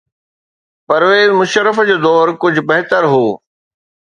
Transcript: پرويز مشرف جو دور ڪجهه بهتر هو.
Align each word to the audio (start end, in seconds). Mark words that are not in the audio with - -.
پرويز 0.87 1.29
مشرف 1.41 1.77
جو 1.89 1.97
دور 2.05 2.27
ڪجهه 2.41 2.67
بهتر 2.73 3.03
هو. 3.13 3.25